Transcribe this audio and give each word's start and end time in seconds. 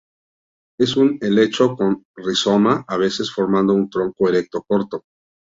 Es 0.79 0.97
un 0.97 1.19
helecho 1.21 1.75
con 1.75 2.05
rizoma, 2.15 2.83
a 2.87 2.97
veces 2.97 3.31
formando 3.31 3.75
un 3.75 3.87
tronco 3.87 4.27
erecto 4.29 4.63
corto. 4.67 5.03